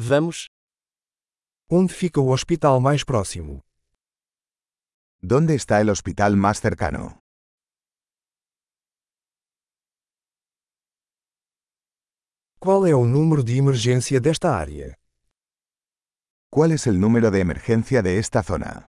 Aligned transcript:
Vamos. 0.00 0.46
Onde 1.68 1.92
fica 1.92 2.20
o 2.20 2.30
hospital 2.30 2.80
mais 2.80 3.02
próximo? 3.02 3.64
¿Dónde 5.20 5.56
está 5.56 5.80
el 5.80 5.90
hospital 5.90 6.36
más 6.36 6.60
cercano? 6.60 7.18
Qual 12.60 12.86
é 12.86 12.94
o 12.94 13.04
número 13.04 13.42
de 13.42 13.58
emergência 13.58 14.20
desta 14.20 14.56
área? 14.56 14.94
¿Cuál 16.48 16.70
es 16.70 16.86
el 16.86 17.00
número 17.00 17.32
de 17.32 17.40
emergencia 17.40 18.00
de 18.00 18.20
esta 18.20 18.40
zona? 18.44 18.86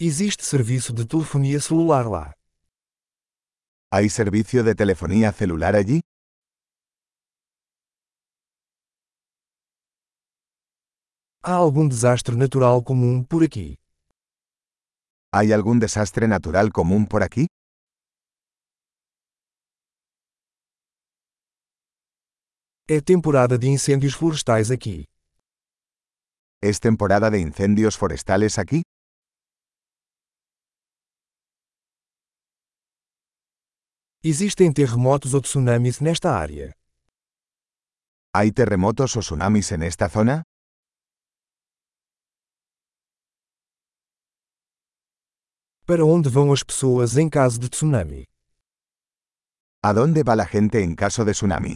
Existe 0.00 0.44
serviço 0.44 0.92
de 0.92 1.06
telefonia 1.06 1.60
celular 1.60 2.06
lá. 2.10 2.39
¿Hay 3.92 4.08
servicio 4.08 4.62
de 4.62 4.76
telefonía 4.76 5.32
celular 5.32 5.74
allí? 5.74 6.00
Há 11.42 11.56
algum 11.56 11.88
desastre 11.88 12.36
natural 12.36 12.84
comum 12.84 13.24
por 13.24 13.42
aqui? 13.42 13.78
¿Hay 15.32 15.50
algún 15.52 15.80
desastre 15.80 16.28
natural 16.28 16.70
común 16.70 17.06
por 17.08 17.24
aquí? 17.24 17.46
É 22.86 23.00
temporada 23.00 23.58
de 23.58 23.66
incêndios 23.66 24.14
florestais 24.14 24.70
aqui. 24.70 25.06
¿Es 26.62 26.78
temporada 26.78 27.30
de 27.30 27.40
incendios 27.40 27.96
forestales 27.96 28.56
aquí? 28.58 28.82
Existem 34.22 34.70
terremotos 34.70 35.32
ou 35.32 35.40
tsunamis 35.40 35.98
nesta 35.98 36.28
área. 36.28 36.76
¿Hay 38.34 38.52
terremotos 38.52 39.16
o 39.16 39.20
tsunamis 39.20 39.72
en 39.72 39.82
esta 39.82 40.10
zona? 40.10 40.42
Para 45.86 46.04
onde 46.04 46.28
vão 46.28 46.52
as 46.52 46.62
pessoas 46.62 47.16
em 47.16 47.30
caso 47.30 47.58
de 47.58 47.70
tsunami? 47.70 48.26
¿A 49.82 49.94
dónde 49.94 50.22
va 50.22 50.34
la 50.34 50.44
gente 50.44 50.82
en 50.82 50.94
caso 50.94 51.24
de 51.24 51.32
tsunami? 51.32 51.74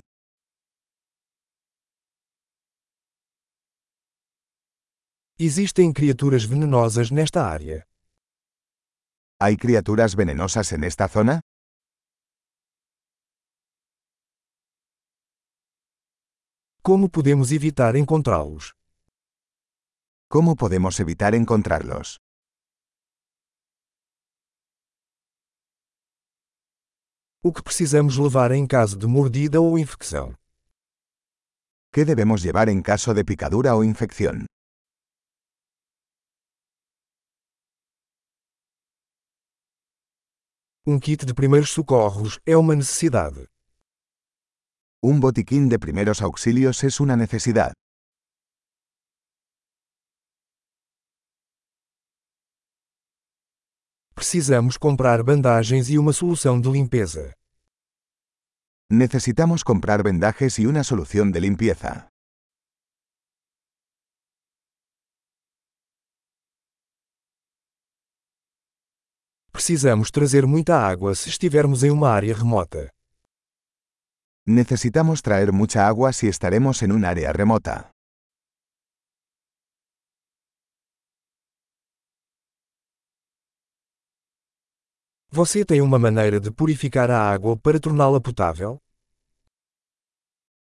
Existem 5.39 5.95
criaturas 5.95 6.45
venenosas 6.45 7.11
nesta 7.11 7.49
área. 7.49 7.89
¿Hay 9.41 9.57
criaturas 9.57 10.15
venenosas 10.15 10.73
en 10.73 10.85
esta 10.85 11.09
zona? 11.09 11.41
Como 16.87 17.09
podemos 17.09 17.51
evitar 17.51 17.97
encontrá-los? 17.97 18.75
¿Cómo 20.29 20.55
podemos 20.55 21.01
evitar 21.01 21.35
encontrarlos? 21.35 22.19
O 27.43 27.55
que 27.55 27.63
precisamos 27.63 28.19
levar 28.19 28.53
em 28.53 28.67
caso 28.67 28.99
de 28.99 29.07
mordida 29.07 29.59
ou 29.63 29.79
infecção? 29.79 30.37
¿Qué 31.91 32.05
debemos 32.05 32.43
llevar 32.43 32.69
en 32.69 32.83
caso 32.83 33.15
de 33.15 33.25
picadura 33.25 33.75
o 33.75 33.83
infección? 33.83 34.45
Um 40.87 41.01
kit 41.01 41.25
de 41.25 41.33
primeiros 41.33 41.71
socorros 41.71 42.39
é 42.45 42.55
uma 42.59 42.77
necessidade. 42.77 43.54
Un 45.11 45.21
botiquín 45.21 45.69
de 45.69 45.79
primeros 45.79 46.23
auxilios 46.23 46.83
es 46.83 46.99
una 46.99 47.15
necesidad. 47.15 47.75
Precisamos 54.15 54.79
comprar 54.79 55.23
bandagens 55.23 55.91
e 55.91 55.99
uma 55.99 56.15
solução 56.15 56.59
de 56.59 56.71
limpeza. 56.71 57.35
Necesitamos 58.89 59.63
comprar 59.63 60.03
vendajes 60.03 60.59
y 60.59 60.65
una 60.65 60.83
solución 60.83 61.33
de 61.33 61.41
limpieza. 61.43 62.09
Precisamos 69.53 70.11
trazer 70.11 70.47
muita 70.47 70.89
água 70.89 71.15
se 71.15 71.29
estivermos 71.29 71.83
em 71.85 71.91
uma 71.91 72.09
área 72.09 72.35
remota. 72.35 72.89
Necesitamos 74.47 75.23
traer 75.23 75.53
mucha 75.53 75.89
agua 75.89 76.13
si 76.13 76.29
estaremos 76.29 76.83
en 76.83 76.93
un 76.93 77.07
área 77.07 77.33
remota. 77.33 77.91
Você 85.31 85.65
tem 85.65 85.81
uma 85.81 85.99
maneira 85.99 86.39
de 86.39 86.51
purificar 86.53 87.11
a 87.11 87.33
água 87.33 87.57
para 87.57 87.81
torná-la 87.81 88.21
potável? 88.21 88.83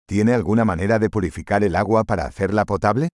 ¿Tiene 0.08 0.34
alguna 0.34 0.64
manera 0.64 0.98
de 0.98 1.10
purificar 1.10 1.62
el 1.66 1.76
agua 1.76 2.06
para 2.06 2.26
hacerla 2.26 2.64
potable? 2.64 3.10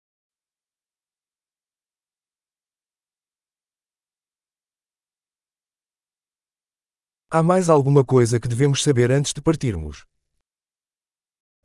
Há 7.29 7.43
mais 7.43 7.69
alguma 7.69 8.03
coisa 8.03 8.39
que 8.39 8.47
devemos 8.47 8.81
saber 8.81 9.11
antes 9.11 9.31
de 9.31 9.41
partirmos? 9.43 10.05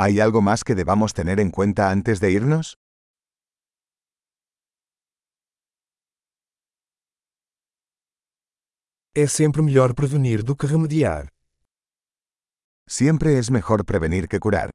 ¿Hay 0.03 0.19
algo 0.19 0.41
más 0.41 0.65
que 0.65 0.75
debamos 0.75 1.13
tener 1.13 1.41
en 1.41 1.51
cuenta 1.51 1.91
antes 1.91 2.21
de 2.21 2.31
irnos? 2.33 2.79
É 9.15 9.27
sempre 9.27 9.61
melhor 9.61 9.95
prevenir 9.95 10.43
do 10.43 10.57
que 10.57 10.67
remediar. 10.67 11.29
Siempre 12.89 13.37
es 13.37 13.51
mejor 13.51 13.85
prevenir 13.85 14.27
que 14.27 14.41
curar. 14.41 14.71